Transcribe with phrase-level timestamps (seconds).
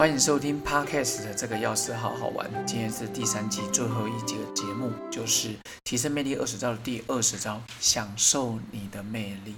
[0.00, 2.50] 欢迎收听 Podcast 的这个钥匙好好玩。
[2.66, 5.54] 今天是第三季最后一集的节目，就是
[5.84, 9.54] 提升魅力二十招的第二十招，享受你的魅力。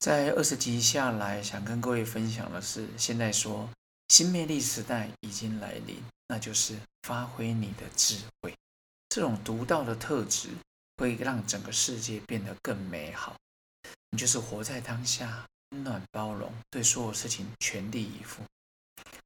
[0.00, 3.70] 在二十集下来，想跟各位分享的是，现在说
[4.08, 8.52] 新魅力时代已经来临，那就是发挥你的智慧。
[9.10, 10.48] 这种独到的特质
[10.96, 13.36] 会让整个世界变得更美好。
[14.10, 18.42] 你就是活在当下，温暖包容，对所有事情全力以赴。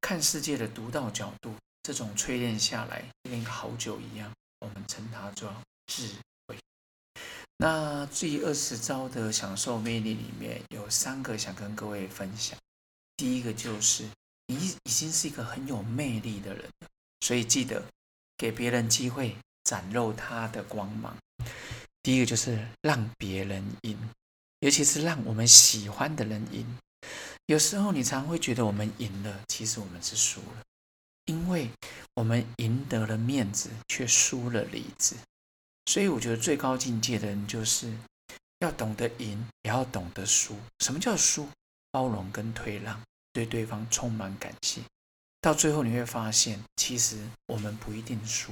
[0.01, 5.53] 看世界的独到角度，这种淬炼下来，跟好酒一样，我们称它做
[5.87, 6.09] 智
[6.47, 6.57] 慧。
[7.57, 12.57] 那第二十招的享受魅力里面有三个想跟各位分享。
[13.15, 14.07] 第一个就是
[14.45, 16.69] 你已经是一个很有魅力的人，
[17.21, 17.83] 所以记得
[18.37, 21.17] 给别人机会展露他的光芒。
[22.03, 23.97] 第一个就是让别人赢，
[24.59, 26.77] 尤其是让我们喜欢的人赢。
[27.47, 30.63] 有时候你常会觉得我们赢了，其实我们是输了，
[31.25, 31.69] 因为
[32.13, 35.15] 我们赢得了面子，却输了理智。
[35.85, 37.93] 所以我觉得最高境界的人，就是
[38.59, 40.57] 要懂得赢，也要懂得输。
[40.79, 41.47] 什么叫输？
[41.89, 44.81] 包容跟退让，对对方充满感谢。
[45.39, 48.51] 到最后你会发现，其实我们不一定输，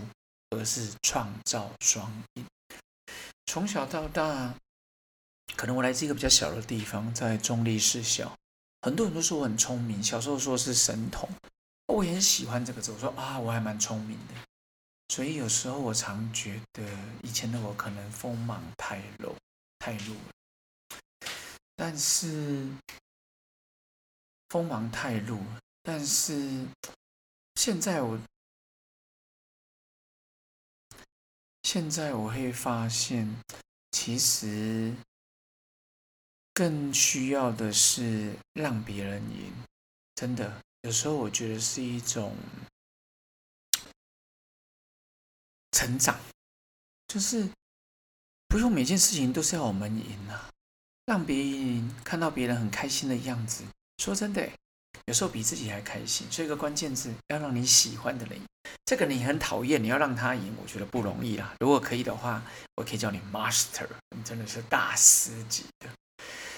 [0.52, 2.46] 而是创造双赢。
[3.46, 4.56] 从小到大，
[5.58, 8.34] 可能我来自一个比较小的地方，在中立市小。
[8.86, 11.28] 很多人都说我很聪明，小时候说是神童，
[11.88, 12.91] 我也很喜欢这个字。
[12.91, 14.36] 我说啊，我还蛮聪明的。
[15.08, 16.83] 所以有时候我常觉得，
[17.23, 19.36] 以前的我可能锋芒太露，
[19.80, 21.30] 太露了。
[21.75, 22.69] 但是
[24.50, 25.39] 锋芒太露，
[25.81, 26.67] 但是
[27.56, 28.19] 现在我，
[31.63, 33.36] 现在我会发现，
[33.94, 34.94] 其实。
[36.56, 39.52] 更需要的是让别人赢，
[40.16, 42.34] 真的，有时候我觉得是一种
[45.72, 46.18] 成长，
[47.09, 47.50] 就是
[48.47, 50.50] 不用每件事情都是要我们赢啊，
[51.06, 53.66] 让别人赢，看到别人很开心的样子。
[53.97, 54.50] 说真的，
[55.07, 56.25] 有时候比自己还开心。
[56.31, 58.46] 所以个关键字要让你喜欢的人赢，
[58.85, 61.53] 这个你很讨厌，你要让他赢，我觉得不容易啦。
[61.59, 62.41] 如果可以的话，
[62.75, 65.90] 我可以叫你 master，你真的是大师级的。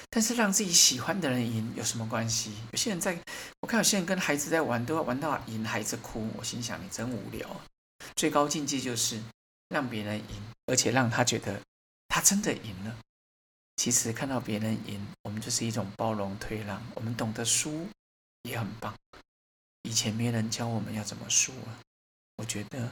[0.09, 2.53] 但是让自己喜欢的人赢有什么关系？
[2.71, 3.19] 有些人在，
[3.59, 6.29] 我看有些人跟孩子在玩，都要玩到赢，孩子哭。
[6.37, 7.61] 我心想，你真无聊。
[8.15, 9.21] 最高境界就是
[9.69, 11.61] 让别人赢，而且让他觉得
[12.07, 12.97] 他真的赢了。
[13.75, 16.81] 其实看到别人赢，我们就是一种包容退让。
[16.95, 17.87] 我们懂得输
[18.43, 18.95] 也很棒。
[19.83, 21.77] 以前没人教我们要怎么输啊。
[22.37, 22.89] 我觉得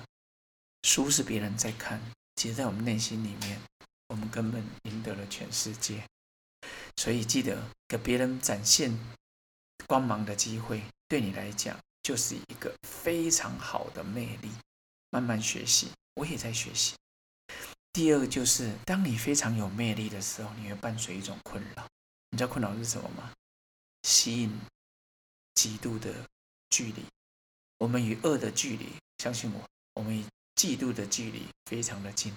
[0.84, 2.00] 输是别人在看，
[2.36, 3.60] 其实在我们内心里面，
[4.10, 6.04] 我们根本赢得了全世界。
[6.98, 8.98] 所以记得给别人展现
[9.88, 14.50] 光芒的机会，对你来讲就是一个非常好的魅力。
[15.12, 16.96] 慢慢学习，我也在学习。
[17.94, 21.88] 第二个就是，当你非常有魅力的时候，你会伴随一种困扰。
[22.32, 23.32] 你知道困扰是什么吗？
[24.04, 24.60] 吸引
[25.54, 26.14] 极度的
[26.70, 27.06] 距离。
[27.78, 28.90] 我们与恶的距离，
[29.20, 29.64] 相信我，
[29.94, 30.26] 我们与
[30.56, 32.34] 嫉妒的距离非常的近。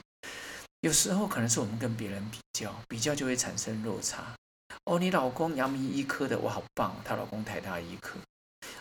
[0.82, 4.36] 有时候可能是我们跟别人比较，比较就会产生落差。
[4.88, 8.18] 哦，你老公阳明医科的，我好棒；她老公台大医科，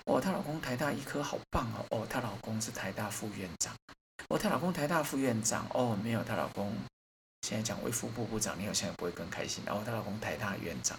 [0.06, 1.86] 哦，她老公台大医科好棒哦。
[1.90, 3.76] 哦，她老公是台大副院长，
[4.30, 6.74] 哦，她老公台大副院长，哦，没有，她老公
[7.42, 9.62] 现在讲为副部部长，你好像也不会更开心。
[9.68, 10.98] 哦，她老公台大院长，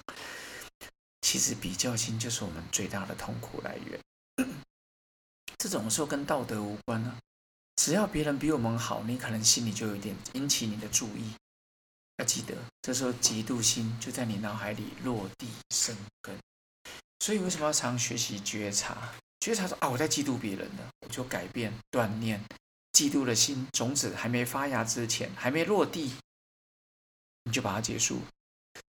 [1.23, 3.99] 其实比较心就是我们最大的痛苦来源。
[5.57, 7.17] 这种时候跟道德无关啊。
[7.77, 11.33] 只要别人比我们好，你可能心里就有点引起你的注意。
[12.19, 16.37] 要记得，这时候嫉妒心就在你脑海里落地生根。
[17.21, 19.13] 所以为什么要常学习觉察？
[19.41, 22.41] 觉察说啊，我在嫉妒别人呢，我就改变锻炼
[22.93, 26.13] 嫉妒的心种子还没发芽之前，还没落地，
[27.45, 28.21] 你就把它结束。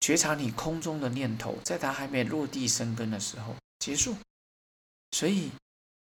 [0.01, 4.17] 觉察你空中的念头，在它还没落地生根的时候结束。
[5.13, 5.51] 所以。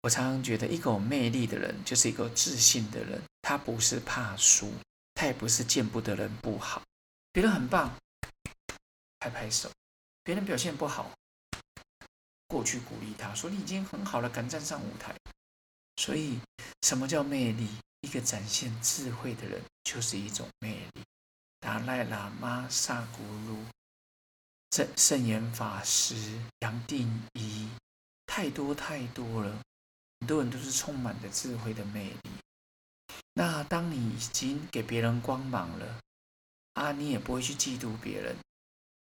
[0.04, 3.22] 我常常觉得，一个有魅力的人就是一个自信的人。
[3.40, 4.72] 他不是怕输，
[5.14, 6.82] 他也不是见不得人不好。
[7.32, 7.90] 别人很棒，
[9.18, 9.70] 拍拍手；
[10.22, 11.10] 别人表现不好，
[12.46, 15.14] 过去鼓励他说：“你已经很好了，敢站上舞台。”
[15.96, 16.38] 所以，
[16.82, 17.68] 什么叫魅力？
[18.02, 21.02] 一个展现智慧的人就是一种魅力。
[21.60, 23.64] 达赖喇嘛、萨古鲁、
[24.72, 27.70] 圣圣严法师、杨定一，
[28.26, 29.58] 太多太多了。
[30.20, 32.30] 很多人都是充满着智慧的魅力。
[33.34, 36.00] 那当你已经给别人光芒了
[36.74, 38.36] 啊，你也不会去嫉妒别人。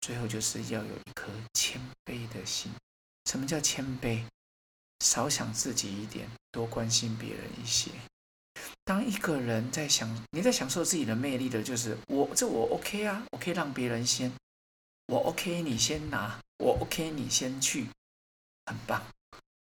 [0.02, 2.72] 最后就是要有一颗谦卑的心。
[3.26, 4.24] 什么叫谦卑？
[5.04, 7.92] 少想自己一点，多关心别人一些。
[8.84, 14.32] 当一个人在享你在享受自己的魅力的，就是我这我 OK 啊，我可以让别人先，
[15.08, 17.88] 我 OK 你先拿，我 OK 你先去，
[18.66, 19.06] 很棒。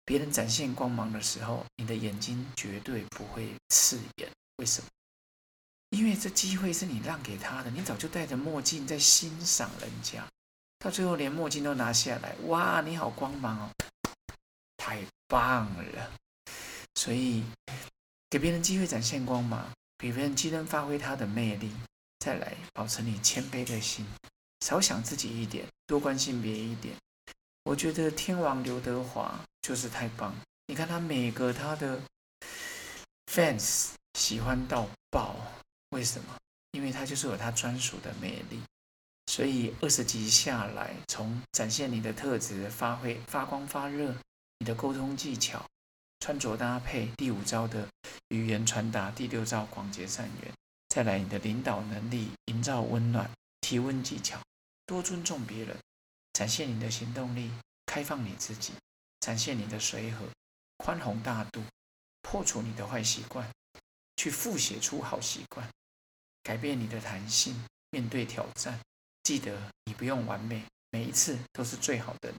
[0.05, 4.29] 别人展现光芒的时候，你的眼睛绝对不会刺眼。
[4.57, 4.87] 为什么？
[5.91, 10.25] 因为这机会是你让给他的，你早就戴着墨镜在欣赏人家，
[10.79, 13.69] 到最后连墨镜都拿下来，哇，你好光芒哦，
[14.77, 16.11] 太棒了！
[16.95, 17.43] 所以
[18.29, 21.69] 给别人机会展现光芒，给别人机能发挥他的魅力，
[22.19, 24.05] 再来保持你谦卑的心，
[24.65, 26.95] 少想自己一点，多关心别人一点。
[27.63, 30.33] 我觉得天王刘德华就是太棒，
[30.67, 32.01] 你看他每个他的
[33.29, 35.35] fans 喜欢到爆，
[35.91, 36.35] 为什么？
[36.71, 38.61] 因为它就是有它专属的魅力，
[39.27, 44.15] 所以二十集下来，从展现你的特质、发挥发光发热，
[44.59, 45.65] 你的沟通技巧、
[46.21, 47.87] 穿着搭配，第五招的
[48.29, 50.53] 语言传达，第六招广结善缘，
[50.87, 53.29] 再来你的领导能力、营造温暖、
[53.59, 54.39] 提问技巧，
[54.85, 55.77] 多尊重别人。
[56.31, 57.51] 展现你的行动力，
[57.85, 58.71] 开放你自己，
[59.19, 60.25] 展现你的随和、
[60.77, 61.61] 宽宏大度，
[62.21, 63.45] 破除你的坏习惯，
[64.15, 65.69] 去复写出好习惯，
[66.43, 67.55] 改变你的弹性，
[67.91, 68.79] 面对挑战，
[69.23, 72.33] 记得你不用完美，每一次都是最好的，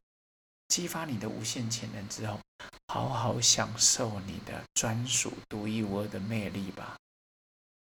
[0.69, 2.41] 激发你的无限潜能之后，
[2.89, 6.97] 好好享受你的专属独一无二的魅力吧。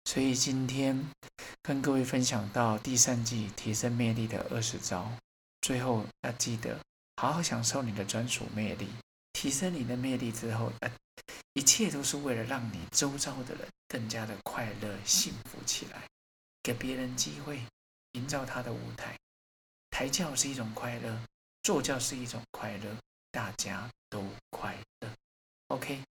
[0.05, 1.07] 所以今天
[1.63, 5.11] 跟各位分享到第三季提升魅力的二十招。
[5.61, 6.79] 最后要记得
[7.17, 8.89] 好好享受你的专属魅力，
[9.41, 10.91] 提升你的魅力之后，呃，
[11.53, 16.03] 一切都是为了让你周遭的人更加的快乐幸福起来，
[16.61, 17.63] 给别人机会，
[18.15, 19.17] 营造他的舞台。
[19.91, 21.23] 抬轿是一种快乐，
[21.63, 22.97] 坐轿是一种快乐，
[23.31, 25.11] 大家都快乐。
[25.69, 26.03] OK，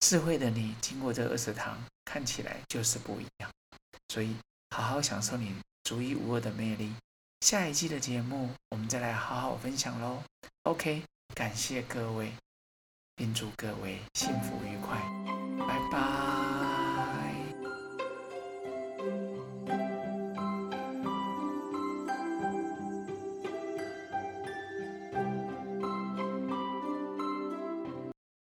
[0.00, 3.50] 智慧的你经过这二十堂，看起来就是不一样。
[4.08, 4.34] 所以
[4.70, 6.94] 好好享受你独一无二的魅力。
[7.42, 10.22] 下一季的节目，我们再来好好分享喽。
[10.62, 11.02] OK，
[11.34, 12.32] 感谢各位，
[13.16, 14.98] 并祝各位幸福愉快，